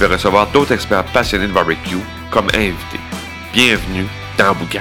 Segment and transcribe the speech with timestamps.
[0.00, 1.98] vais recevoir d'autres experts passionnés de barbecue
[2.30, 3.00] comme invités.
[3.52, 4.06] Bienvenue
[4.38, 4.80] dans Boucan.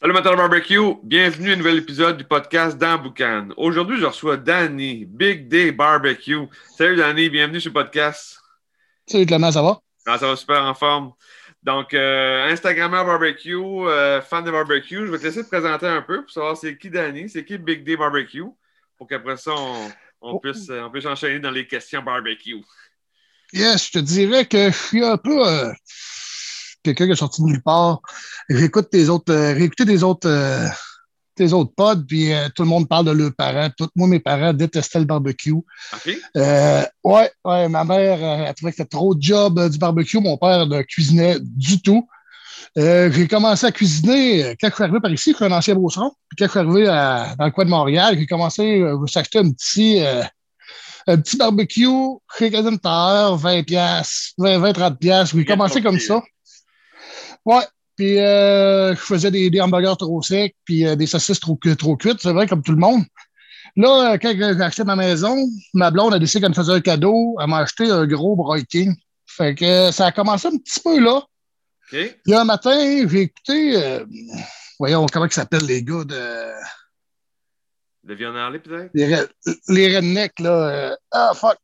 [0.00, 3.48] Salut matin de barbecue, bienvenue à un nouvel épisode du podcast dans Boucan.
[3.56, 6.46] Aujourd'hui, je reçois Danny, Big Day Barbecue.
[6.76, 8.38] Salut Danny, bienvenue sur le podcast.
[9.04, 9.80] Salut Clément, ça va?
[10.06, 11.14] Ah, ça va super en forme.
[11.64, 16.02] Donc, euh, Instagrammeur barbecue, euh, fan de barbecue, je vais te laisser te présenter un
[16.02, 18.44] peu pour savoir c'est qui Danny, c'est qui Big Day Barbecue,
[18.96, 19.88] pour qu'après ça, on,
[20.24, 22.56] on, puisse, on puisse enchaîner dans les questions barbecue.
[23.52, 25.72] Yes, je te dirais que je suis un peu euh,
[26.82, 28.00] quelqu'un qui est sorti de nulle part.
[28.48, 30.66] J'écoute tes autres, euh, autres, euh,
[31.34, 33.70] tes autres pods, puis euh, tout le monde parle de leurs parents.
[33.76, 35.52] Tout, moi, mes parents détestaient le barbecue.
[35.52, 36.18] OK?
[36.36, 39.78] Euh, ouais, ouais, ma mère, euh, elle trouvait que c'était trop de job euh, du
[39.78, 40.18] barbecue.
[40.20, 42.08] Mon père ne cuisinait du tout.
[42.76, 45.52] Euh, j'ai commencé à cuisiner euh, quand je suis arrivé par ici, je suis un
[45.52, 46.10] ancien beauceron.
[46.28, 49.06] Puis quand je suis arrivé à- dans le coin de Montréal, j'ai commencé euh, à
[49.06, 50.22] s'acheter un petit, euh,
[51.06, 51.86] un petit barbecue
[52.36, 55.36] chez Terre, 20 piastres, 20, 20, 30 piastres.
[55.36, 56.22] J'ai commencé comme ça.
[57.44, 57.62] Ouais.
[57.96, 61.76] Puis euh, je faisais des, des hamburgers trop secs, puis euh, des saucisses trop, cu-
[61.76, 63.02] trop cuites, c'est vrai, comme tout le monde.
[63.76, 65.36] Là, euh, quand j'ai acheté ma maison,
[65.74, 67.36] ma blonde a décidé qu'elle me faisait un cadeau.
[67.40, 68.94] Elle m'a acheté un gros Broil King.
[69.26, 71.22] Fait que euh, ça a commencé un petit peu là.
[71.92, 72.16] OK?
[72.24, 74.04] Puis un matin, j'ai écouté, euh,
[74.78, 76.50] voyons, comment ils s'appellent les gars de.
[78.04, 78.90] De viande Harley, peut-être?
[78.94, 79.28] Les, re-
[79.68, 80.50] les rednecks, là.
[80.50, 81.58] euh, ah, fuck.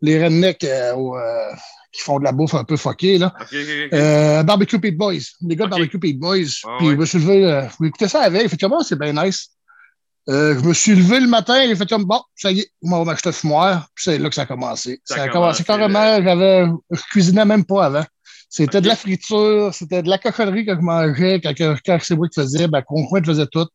[0.00, 1.16] Les rednecks euh, au,
[1.92, 3.34] qui font de la bouffe un peu fuckée, là.
[4.44, 5.14] Barbecue Pete Boys.
[5.42, 5.70] Les gars de.
[5.70, 6.60] Barbecue Pete Boys.
[6.64, 8.42] Ah Puis je me suis levé, je écouté ça avec.
[8.44, 9.50] Effectivement, c'est bien nice.
[10.26, 13.04] Je me suis levé le matin, j'ai fait comme bon, ça y est, on va
[13.04, 13.88] m'acheter un fumoir.
[13.94, 15.00] Puis c'est là que ça a commencé.
[15.04, 18.04] Ça Ça, a a commencé commencé, carrément, j'avais, je cuisinais même pas avant.
[18.56, 21.52] C'était de la friture, c'était de la cochonnerie que je mangeais, quand,
[21.84, 23.66] quand c'est moi qui faisais, ben, conjoint faisait tout.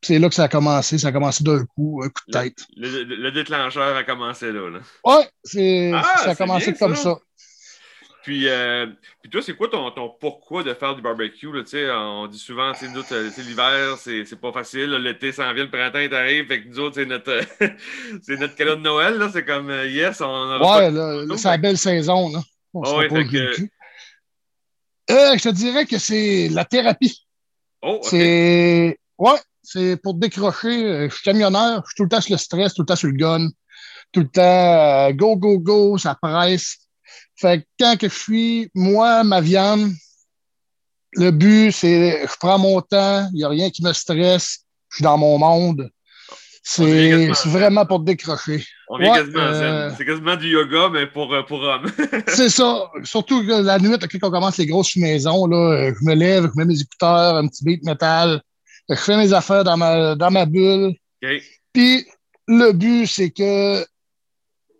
[0.00, 2.32] Puis c'est là que ça a commencé, ça a commené d'un coup, un coup de
[2.32, 2.58] tête.
[2.76, 4.70] le- le- le déclencheur a commencé là.
[4.70, 4.78] là.
[5.04, 7.02] Ouais, c'est, Ah, ça a commencé bien, comme ça.
[7.02, 7.18] ça.
[8.22, 8.86] Puis, euh,
[9.22, 11.52] puis toi, c'est quoi ton, ton pourquoi de faire du barbecue?
[11.52, 11.62] Là,
[12.00, 14.86] on dit souvent, nous autres, euh, l'hiver, c'est c'est pas facile.
[14.90, 16.44] là, L'été s'en vient, le printemps est arrivé.
[16.46, 17.38] Fait que nous autres, c'est notre,
[18.22, 19.14] c'est notre cadeau de Noël.
[19.18, 22.40] là, C'est comme, euh, yes, on Ouais, là, c'est la belle saison, là.
[22.74, 23.56] On se ouais, fait que-.
[25.10, 27.26] Euh, je te dirais que c'est la thérapie.
[27.82, 28.06] Oh, OK.
[28.10, 28.98] C'est.
[29.18, 30.84] Ouais, c'est pour décrocher.
[30.84, 32.96] Euh, Je suis camionneur, je suis tout le temps sur le stress, tout le temps
[32.96, 33.48] sur le gun,
[34.12, 36.78] tout le temps euh, go, go, go, ça presse.
[37.36, 39.92] Fait que quand que je suis, moi, ma viande,
[41.12, 44.96] le but, c'est je prends mon temps, il n'y a rien qui me stresse, je
[44.96, 45.90] suis dans mon monde.
[46.68, 48.64] C'est vraiment pour décrocher.
[48.88, 51.86] On vient ouais, quasiment euh, C'est quasiment du yoga, mais pour, euh, pour hommes.
[52.26, 52.90] C'est ça.
[53.04, 56.50] Surtout que la nuit, quand on commence les grosses maisons, là, euh, je me lève,
[56.52, 58.42] je mets mes écouteurs, un petit beat métal,
[58.88, 60.92] je fais mes affaires dans ma, dans ma bulle.
[61.72, 62.04] Puis
[62.48, 63.84] le but, c'est que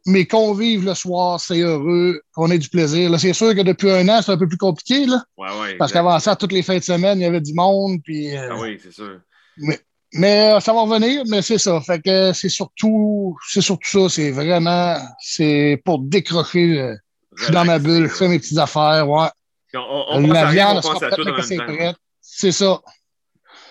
[0.07, 3.11] mes convives le soir, c'est heureux, qu'on ait du plaisir.
[3.11, 5.75] Là, c'est sûr que depuis un an, c'est un peu plus compliqué, là, Ouais, ouais.
[5.77, 8.01] parce qu'avant ça, toutes les fins de semaine, il y avait du monde.
[8.03, 9.21] Puis, euh, Ah oui, c'est sûr.
[9.59, 9.79] Mais
[10.25, 11.81] euh, ça va revenir, mais c'est ça.
[11.81, 14.09] Fait que c'est surtout, c'est surtout ça.
[14.09, 16.79] C'est vraiment, c'est pour décrocher.
[16.81, 16.95] euh,
[17.37, 19.29] je suis dans ma bulle, je fais mes petites affaires, ouais.
[19.75, 21.95] On, on, on la viande, on pense à prête tout en même.
[22.21, 22.81] C'est ça.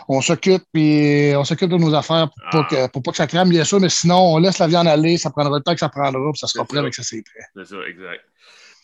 [0.07, 2.49] On s'occupe, puis on s'occupe de nos affaires pour, Ah.
[2.51, 4.87] pas que, pour pas que ça crame, bien sûr, mais sinon, on laisse la viande
[4.87, 7.23] aller, ça prendra le temps que ça prendra, puis ça sera prêt avec ça, c'est
[7.23, 7.43] prêt.
[7.55, 8.21] C'est ça, exact.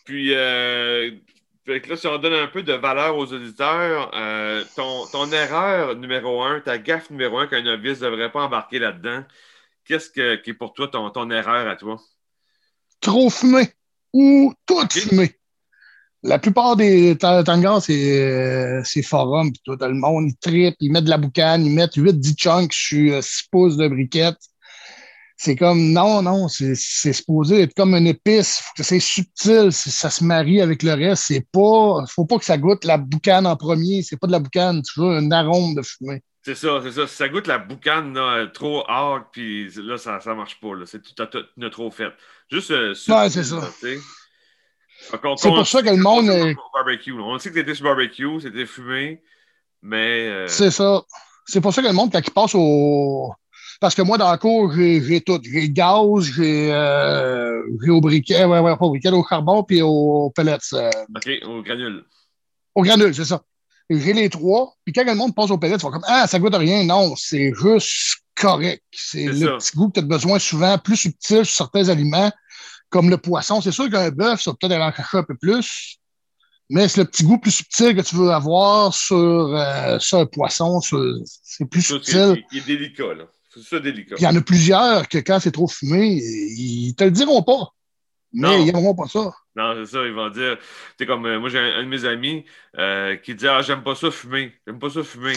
[0.06, 1.12] Puis, euh,
[1.66, 5.32] fait que là, si on donne un peu de valeur aux auditeurs, euh, ton, ton
[5.32, 9.24] erreur numéro un, ta gaffe numéro un qu'un novice ne devrait pas embarquer là-dedans,
[9.86, 12.00] qu'est-ce que, qui est pour toi ton, ton erreur à toi?
[13.00, 13.70] Trop fumé
[14.14, 15.36] ou tout fumé.
[16.24, 20.76] La plupart des ta- tangars, c'est euh, c'est forum, puis tout le monde, ils trippent,
[20.80, 24.38] ils mettent de la boucane, ils mettent 8-10 chunks sur 6 pouces de briquette.
[25.44, 28.60] C'est comme, non, non, c'est c'est supposé être comme une épice.
[28.64, 31.24] Faut que c'est subtil, c'est- ça se marie avec le reste.
[31.30, 34.04] C'est pas, faut pas que ça goûte la boucane en premier.
[34.04, 36.22] C'est pas de la boucane, tu veux un arôme de fumée.
[36.44, 37.08] C'est ça, c'est ça.
[37.08, 40.76] Si ça goûte la boucane là, trop hard, puis là, ça ne marche pas.
[40.76, 40.86] Là.
[40.86, 42.12] C'est tout, tout, tout, tout trop fait.
[42.52, 42.70] Juste.
[42.70, 43.62] euh, Ouais, subtil, c'est ça.
[45.18, 47.14] qu'on- C'est qu'on- pour ça que le monde est- barbecue.
[47.14, 49.24] On sait que t'étais sur barbecue, c'était fumé,
[49.82, 50.28] mais.
[50.28, 51.02] euh, C'est ça.
[51.48, 53.34] C'est pour ça que le monde, quand il passe au,
[53.82, 55.40] Parce que moi, dans le cours, j'ai tout.
[55.44, 60.32] J'ai gaz, j'ai euh, au briquet, ouais, ouais, pas au briquet, au charbon, puis au
[60.36, 60.60] pellets.
[60.74, 62.06] Euh, OK, au granule.
[62.76, 63.42] Au granule, c'est ça.
[63.90, 66.38] J'ai les trois, puis quand le monde passe au pellets, tu vas comme Ah, ça
[66.38, 66.84] goûte rien.
[66.86, 68.84] Non, c'est juste correct.
[68.92, 72.32] C'est le petit goût que tu as besoin souvent, plus subtil sur certains aliments,
[72.92, 73.62] comme le poisson.
[73.62, 75.98] C'est sûr qu'un bœuf, ça peut-être aller en cacher un peu plus,
[76.70, 80.28] mais c'est le petit goût plus subtil que tu veux avoir sur, euh, sur un
[80.28, 80.80] poisson.
[80.82, 82.44] C'est plus subtil.
[82.52, 83.26] Il est délicat, là.
[83.54, 84.16] C'est ça délicat.
[84.18, 87.74] Il y en a plusieurs que quand c'est trop fumé, ils te le diront pas.
[88.34, 89.34] Mais ils n'aimeront pas ça.
[89.56, 90.58] Non, c'est ça, ils vont dire.
[90.98, 92.46] Tu comme euh, moi, j'ai un, de mes amis
[92.78, 94.54] euh, qui dit Ah, j'aime pas ça fumer.
[94.66, 95.34] J'aime pas ça fumer.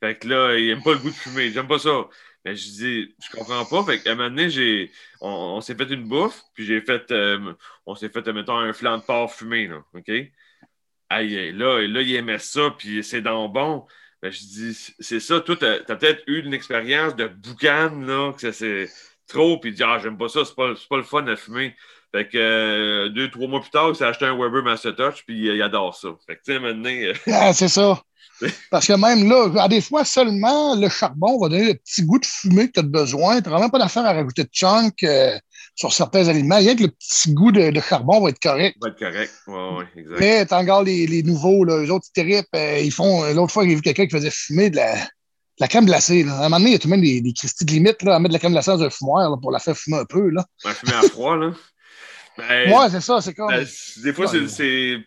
[0.00, 1.50] Fait que là, il aime pas le goût de fumer.
[1.50, 2.08] J'aime pas ça.
[2.44, 3.84] Mais je dis, je comprends pas.
[3.84, 7.52] Fait qu'à un moment donné, j'ai, on, s'est fait une bouffe, puis j'ai fait, euh,
[7.84, 10.10] on s'est fait, mettons, un flanc de porc fumé, là, OK?
[11.10, 13.86] Aïe, là, là, il aimait ça, puis c'est dans bon.
[14.22, 18.32] Ben, je dis, c'est ça, toi, t'as as, peut-être eu une expérience de boucan, là,
[18.32, 18.88] que c'est
[19.26, 21.74] trop, puis dis, ah, j'aime pas ça, c'est pas, pas le fun à fumer.
[22.12, 25.24] Fait que euh, deux, trois mois plus tard, il s'est acheté un Weber Master Touch,
[25.26, 26.08] puis il adore ça.
[26.26, 26.90] Fait que, tu sais, maintenant.
[26.90, 28.02] Euh, ah, c'est ça.
[28.70, 32.18] Parce que même là, à des fois, seulement le charbon va donner le petit goût
[32.18, 33.40] de fumée que tu as besoin.
[33.40, 35.38] Tu n'as vraiment pas d'affaire à rajouter de chunk euh,
[35.80, 36.58] sur certains aliments.
[36.58, 38.76] Rien que le petit goût de, charbon va être correct.
[38.82, 39.32] Va être correct.
[39.46, 40.20] Oui, oui, exact.
[40.20, 42.46] Mais tu regardes les, les, nouveaux, là, eux autres, terribles.
[42.52, 43.24] ils font.
[43.32, 44.94] L'autre fois, j'ai vu quelqu'un qui faisait fumer de la,
[45.58, 46.22] la crème glacée.
[46.22, 46.34] Là.
[46.34, 48.16] À un moment donné, il y a tout de même des, des de limite là,
[48.16, 50.28] à mettre de la crème glacée dans un fumoir pour la faire fumer un peu.
[50.28, 50.44] Là.
[50.66, 51.52] Ouais, fumer à froid, là.
[52.36, 53.48] Ben, ouais, c'est ça, c'est comme.
[53.48, 53.66] Ben,
[54.04, 54.98] des fois, c'est.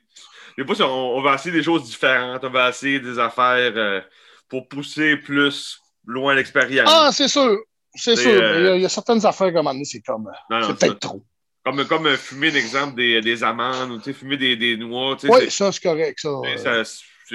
[0.58, 2.44] Des fois, on, va essayer des choses différentes.
[2.44, 4.02] On va essayer des affaires euh,
[4.50, 6.90] pour pousser plus loin l'expérience.
[6.92, 7.60] Ah, c'est sûr.
[7.96, 8.32] C'est sûr.
[8.32, 10.30] Euh, il, y a, certaines affaires comme c'est comme.
[10.50, 11.24] C'est peut-être trop.
[11.66, 15.16] Comme, comme euh, fumer, d'exemple, des, des amandes ou fumer des, des noix.
[15.24, 16.20] Oui, ça, c'est correct.
[16.20, 16.84] Ça,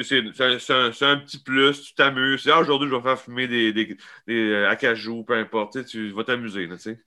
[0.02, 2.48] c'est un, petit plus, tu t'amuses.
[2.52, 3.96] Ah, aujourd'hui, je vais faire fumer des, des,
[4.26, 5.84] des acajou, peu importe.
[5.86, 6.68] Tu vas t'amuser.
[6.68, 6.98] Tu sais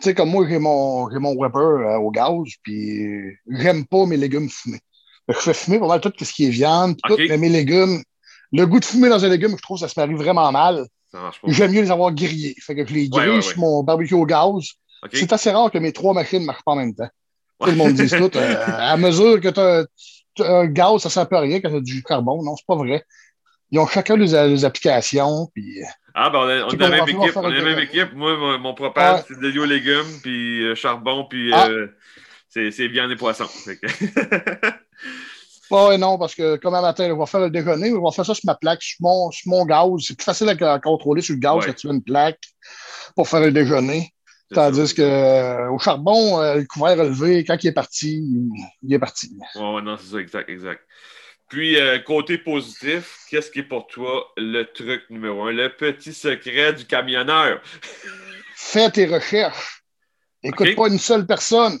[0.00, 4.16] tu sais, comme moi, j'ai mon, mon Weber euh, au gaz, puis j'aime pas mes
[4.16, 4.80] légumes fumés.
[5.28, 8.02] Je fais fumer pour mal tout ce qui est viande, tout, mais mes légumes,
[8.50, 10.86] le goût de fumer dans un légume, je trouve que ça se marie vraiment mal.
[11.46, 12.54] J'aime mieux les avoir grillés.
[12.60, 14.72] Fait que je les grille sur mon barbecue au gaz.
[15.12, 17.08] C'est assez rare que mes trois machines ne marchent pas en même temps.
[17.60, 18.30] Tout le monde dit tout.
[18.36, 19.84] Euh, à mesure que tu as,
[20.46, 22.44] un gaz, ça ne sert à rien quand tu as du carbone.
[22.44, 23.04] Non, c'est pas vrai.
[23.70, 25.48] Ils ont chacun leurs, applications.
[25.54, 25.80] Puis,
[26.14, 27.36] ah, ben on est, on la même équipe.
[27.36, 28.12] On est la même équipe.
[28.14, 31.68] Moi, mon, propane, c'est de légumes, puis euh, charbon, puis ah.
[31.68, 31.88] euh,
[32.48, 33.46] c'est viande et poisson.
[35.70, 38.26] Oui, non, parce que comme un matin, on va faire le déjeuner, on va faire
[38.26, 39.88] ça sur ma plaque, sur mon, sur mon gaz.
[40.00, 42.40] C'est plus facile à, contrôler sur le gaz quand tu as une plaque
[43.14, 44.12] pour faire le déjeuner.
[44.52, 48.24] Tandis qu'au euh, charbon, le couvert relevé, quand il est parti,
[48.82, 49.30] il est parti.
[49.54, 50.82] Oui, non, c'est ça, exact, exact.
[51.50, 56.14] Puis, euh, côté positif, qu'est-ce qui est pour toi le truc numéro un, le petit
[56.14, 57.60] secret du camionneur?
[58.54, 59.82] Fais tes recherches.
[60.44, 61.76] Écoute pas une seule personne.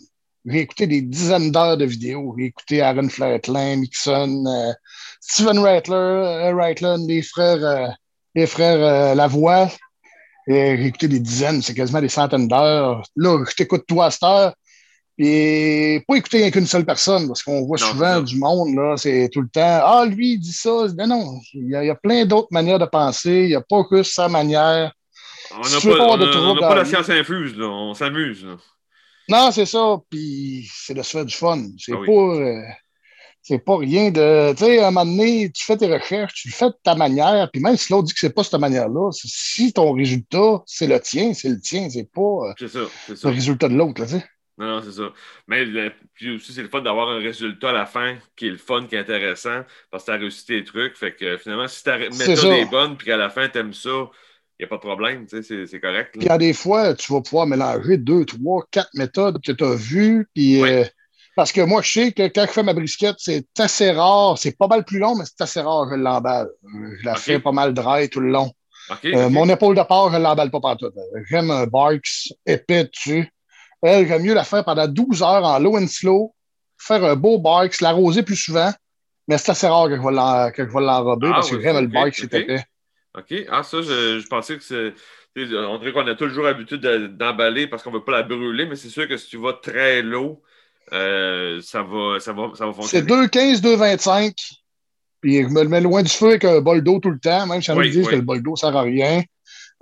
[0.46, 2.34] J'ai écouté des dizaines d'heures de vidéos.
[2.38, 4.72] J'ai écouté Aaron Flatlin, Mixon, euh,
[5.20, 7.96] Steven Rattler, euh, les frères,
[8.34, 9.68] les frères Lavoie.
[10.48, 13.02] J'ai écouté des dizaines, c'est quasiment des centaines d'heures.
[13.16, 14.54] Là, je t'écoute toi à cette heure.
[15.22, 19.42] Et pas écouter qu'une seule personne, parce qu'on voit souvent du monde, là, c'est tout
[19.42, 20.70] le temps Ah, lui, il dit ça.
[20.96, 23.42] Non, non, il y a, plein d'autres manières de penser.
[23.42, 24.92] Il n'y a pas que sa manière.
[25.52, 27.66] On n'a pas, la science infuse, là.
[27.66, 28.46] on s'amuse.
[29.30, 29.98] Non, c'est ça.
[30.10, 31.62] Puis c'est de se faire du fun.
[31.78, 32.12] C'est ah pas.
[32.12, 32.62] Euh,
[33.42, 34.52] c'est pas rien de.
[34.52, 36.94] Tu sais, à un moment donné, tu fais tes recherches, tu le fais de ta
[36.94, 40.86] manière, puis même si l'autre dit que c'est pas cette manière-là, si ton résultat, c'est
[40.86, 43.28] le tien, c'est le tien, c'est pas euh, ça, ça.
[43.28, 44.24] le résultat de l'autre, tu sais.
[44.58, 45.10] Non, non, c'est ça.
[45.48, 45.64] Mais
[46.12, 48.86] puis aussi, c'est le fun d'avoir un résultat à la fin qui est le fun,
[48.86, 50.98] qui est intéressant, parce que tu as réussi tes trucs.
[50.98, 54.10] Fait que finalement, si ta méthode est bonne, puis qu'à la fin, tu aimes ça,
[54.60, 56.10] n'y a pas de problème, c'est correct.
[56.12, 59.52] Puis il y a des fois, tu vas pouvoir mélanger deux, trois, quatre méthodes que
[59.52, 60.62] tu as vues, puis.
[60.62, 60.84] Euh,
[61.36, 64.36] parce que moi, je sais que quand je fais ma brisquette, c'est assez rare.
[64.36, 66.50] C'est pas mal plus long, mais c'est assez rare que je l'emballe.
[67.00, 68.52] Je la fais pas mal dry tout le long.
[69.04, 70.90] Euh, mon épaule de porc, je ne l'emballe pas partout.
[71.28, 73.32] J'aime un Barks épais dessus.
[73.82, 76.34] Elle, j'aime mieux la faire pendant 12 heures en low and slow,
[76.76, 78.70] faire un beau bike, l'arroser plus souvent,
[79.26, 82.34] mais c'est assez rare que je vais l'enrober ah, parce que j'aime le bike, c'est
[82.34, 82.62] épais.
[83.16, 83.34] OK.
[83.48, 84.94] Ah, ça, je, pensais que c'est.
[85.36, 86.80] On dirait qu'on a toujours l'habitude
[87.16, 89.52] d'emballer parce qu'on ne veut pas la brûler, mais c'est sûr que si tu vas
[89.54, 90.42] très low,
[90.92, 93.06] euh, ça, va, ça, va, ça va fonctionner.
[93.06, 94.32] C'est 2,15, 2,25.
[95.20, 97.46] Puis je me le mets loin du feu avec un bol d'eau tout le temps,
[97.46, 99.22] même si on me dit que le bol d'eau ne sert à rien.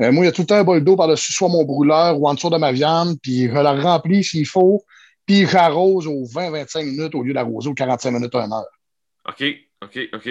[0.01, 2.21] Euh, moi, il y a tout le temps un bol d'eau par-dessus soit mon brûleur
[2.21, 4.85] ou en dessous de ma viande, puis je la remplis s'il faut,
[5.27, 8.65] puis j'arrose aux 20-25 minutes au lieu d'arroser aux 45 minutes à 1 heure.
[9.29, 9.45] OK,
[9.83, 10.29] OK, OK.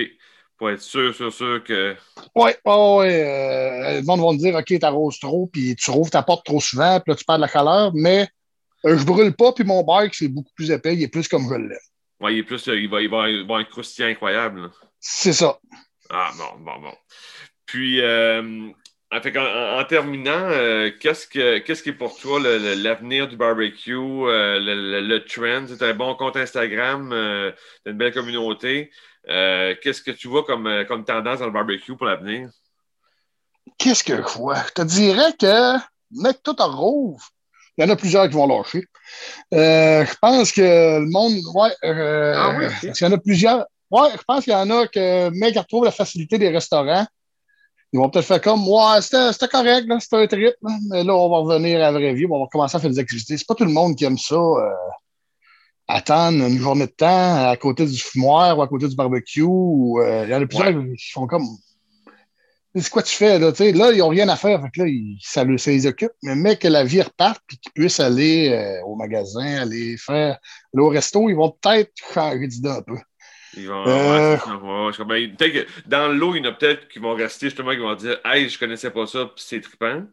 [0.57, 1.95] Pour être sûr, sûr, sûr que.
[2.35, 3.23] Oui, oh, ouais.
[3.23, 6.59] Euh, le monde va me dire OK, t'arroses trop, puis tu rouvres ta porte trop
[6.59, 8.27] souvent, puis là, tu perds de la chaleur, mais
[8.85, 11.47] euh, je brûle pas, puis mon bike, c'est beaucoup plus épais, il est plus comme
[11.47, 11.77] je l'aime.
[12.19, 12.65] Oui, il est plus.
[12.67, 14.71] Il va, il va, il va avoir un croustillant incroyable.
[14.99, 15.59] C'est ça.
[16.09, 16.93] Ah, bon, bon, bon.
[17.67, 18.71] Puis, euh,
[19.11, 25.19] en, terminant, euh, qu'est-ce, que, qu'est-ce qui est pour toi l'avenir du barbecue, euh, le,
[25.19, 25.65] trend?
[25.67, 27.51] C'est un bon compte Instagram, euh,
[27.85, 28.91] une belle communauté.
[29.27, 32.49] Qu'est-ce que tu vois comme, comme tendance dans le barbecue pour l'avenir?
[33.77, 34.63] Qu'est-ce que je vois?
[34.67, 35.77] Je te dirais que,
[36.11, 37.27] mec, tout en rouvre.
[37.77, 38.85] Il y en a plusieurs qui vont lâcher.
[39.51, 41.33] je pense que le monde.
[41.53, 43.65] Ouais, ah oui, Il y en a plusieurs.
[43.91, 47.05] Ouais, je pense qu'il y en a que, mec, qui retrouvent la facilité des restaurants
[47.93, 50.55] ils vont peut-être faire comme, ouais, c'était correct, c'était un trip,
[50.89, 52.99] mais là, on va revenir à la vraie vie, on va commencer à faire des
[52.99, 53.37] activités.
[53.37, 54.69] C'est pas tout le monde qui aime ça, euh,
[55.87, 59.41] attendre une journée de temps à côté du fumoir ou à côté du barbecue.
[59.41, 61.45] Euh, il y en a plusieurs qui font comme,
[62.75, 64.91] c'est quoi tu fais, là, là, ils n'ont rien à faire, fait que là,
[65.21, 68.95] ça, les occupe, mais, mais que la vie reparte puis qu'ils puissent aller euh, au
[68.95, 70.37] magasin, aller faire,
[70.73, 72.97] aller au resto, ils vont peut-être changer d'idée un peu.
[73.55, 74.35] Ils vont, euh...
[74.35, 77.95] ouais, que dans l'eau, il y en a peut-être qui vont rester justement, qui vont
[77.95, 80.03] dire Hey, je connaissais pas ça, puis c'est trippant.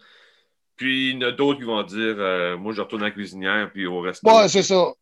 [0.77, 3.11] Puis il y en a d'autres qui vont dire euh, Moi, je retourne à la
[3.11, 4.27] cuisinière, puis au resto.
[4.31, 4.93] Ouais, c'est ça.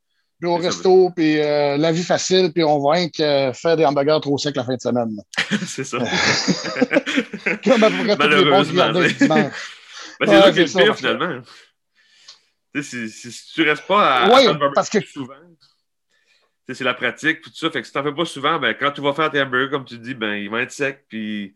[0.43, 3.85] Puis au resto, puis euh, la vie facile, puis on va rien que faire des
[3.85, 5.17] hamburgers trop secs la fin de semaine.
[5.69, 5.99] c'est ça.
[7.65, 9.13] Comme à peu près tous les bons dimanche.
[10.21, 11.43] Ben, c'est ça qui est le pire, finalement.
[12.75, 15.35] Si, si, si, tu restes pas à, ouais, parce que souvent
[16.69, 17.71] c'est la pratique, tout ça.
[17.71, 19.85] Fait que si t'en fais pas souvent, ben, quand tu vas faire tes hamburgers, comme
[19.85, 21.05] tu dis, ben, ils vont être secs.
[21.09, 21.55] Puis,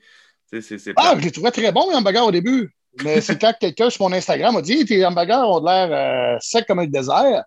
[0.50, 2.72] c'est, ah, je les trouvais très bons, les hamburgers, au début.
[3.02, 6.66] Mais c'est quand quelqu'un sur mon Instagram m'a dit tes hamburgers ont l'air euh, secs
[6.66, 7.44] comme un désert.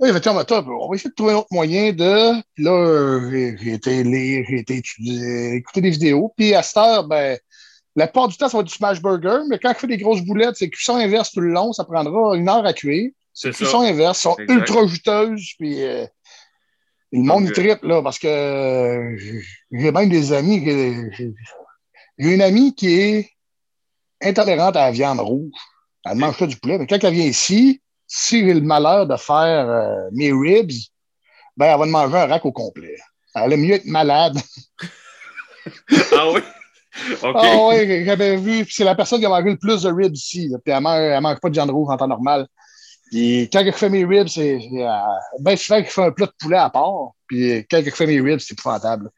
[0.00, 2.42] Là, il va dire, top, on va essayer de trouver un autre moyen de.
[2.54, 6.32] Puis là, j'ai été lire, j'ai été étudier, écouter des vidéos.
[6.36, 7.38] Puis à cette heure, ben,
[7.96, 9.98] la plupart du temps, ça va être du smash burger, mais quand je fais des
[9.98, 13.10] grosses boulettes, c'est cuisson inverse tout le long, ça prendra une heure à cuire.
[13.32, 16.06] C'est cuisson inverse, sont ultra juteuses, puis euh,
[17.12, 17.68] le monde okay.
[17.68, 20.64] tripe, là, parce que euh, j'ai même des amis.
[22.18, 23.30] J'ai une amie qui est
[24.22, 25.52] intolérante à la viande rouge.
[26.04, 29.16] Elle mange pas du poulet, mais quand elle vient ici, si j'ai le malheur de
[29.16, 30.72] faire euh, mes ribs,
[31.56, 32.96] ben, elle va manger un rack au complet.
[33.34, 34.38] Elle aime mieux être malade.
[36.12, 36.40] ah oui?
[37.10, 37.32] Okay.
[37.34, 38.64] Ah oui, j'avais vu.
[38.70, 40.48] C'est la personne qui a mangé le plus de ribs ici.
[40.64, 42.46] puis elle ne mange, pas de viande rouge en temps normal.
[43.10, 44.88] Puis quand je fais mes ribs, c'est euh,
[45.40, 47.10] ben souvent je fais un plat de poulet à part.
[47.26, 49.10] Puis quand je fais mes ribs, c'est épouvantable.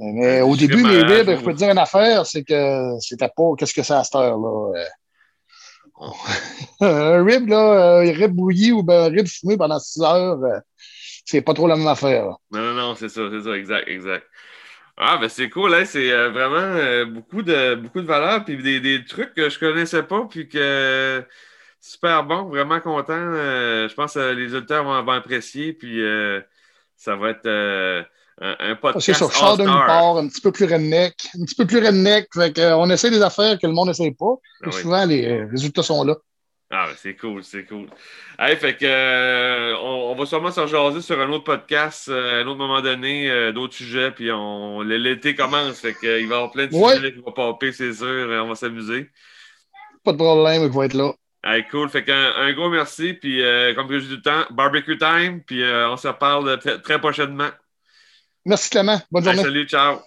[0.00, 3.52] Mais au début, mes ribs, je peux te dire une affaire, c'est que c'était pas
[3.56, 4.72] qu'est-ce que c'est à cette heure-là.
[6.02, 6.08] Euh.
[6.80, 10.58] un rib, là, un rib bouilli ou ben, un rib fumé pendant 6 heures, euh,
[11.24, 12.24] c'est pas trop la même affaire.
[12.50, 14.26] Non, non, non, c'est ça, c'est ça, exact, exact.
[14.96, 15.84] Ah, ben c'est cool, hein?
[15.86, 20.26] c'est vraiment beaucoup, de, beaucoup de valeur, puis des, des, trucs que je connaissais pas,
[20.28, 21.24] puis que
[21.82, 23.12] super bon, vraiment content.
[23.12, 25.72] Euh, je pense que les auditeurs vont, apprécier.
[25.74, 26.40] Puis euh,
[27.02, 28.02] ça va être euh,
[28.40, 29.24] un, un, podcast.
[29.28, 31.14] C'est d'une part, un petit peu plus redneck.
[31.34, 32.28] Un petit peu plus redneck.
[32.32, 34.34] Fait on essaie des affaires que le monde n'essaie pas.
[34.62, 36.14] Ah et souvent, les résultats sont là.
[36.70, 37.88] Ah, ben c'est cool, c'est cool.
[38.38, 42.56] Hey, fait que, on, va sûrement s'en jaser sur un autre podcast à un autre
[42.56, 46.72] moment donné, d'autres sujets, puis on, l'été commence, fait qu'il va y avoir plein de
[46.72, 48.06] sujets qui vont popper, c'est sûr,
[48.42, 49.10] on va s'amuser.
[50.02, 51.12] Pas de problème, il va être là.
[51.44, 51.88] Hey, cool.
[51.88, 53.14] Fait qu'un un gros merci.
[53.14, 55.42] Puis, euh, comme je dis du temps, barbecue time.
[55.44, 57.50] Puis, euh, on se reparle très, prochainement.
[58.44, 59.00] Merci, Clément.
[59.10, 59.42] Bonne journée.
[59.42, 60.00] salut, ciao.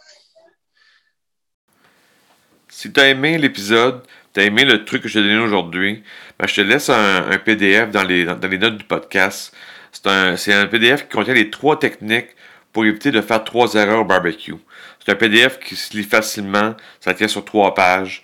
[2.69, 6.03] Si tu as aimé l'épisode, tu as aimé le truc que je t'ai donné aujourd'hui,
[6.37, 9.55] ben, je te laisse un, un PDF dans les, dans les, notes du podcast.
[9.91, 12.29] C'est un, un, PDF qui contient les trois techniques
[12.73, 14.55] pour éviter de faire trois erreurs au barbecue.
[14.99, 16.75] C'est un PDF qui se lit facilement.
[16.99, 18.23] Ça tient sur trois pages.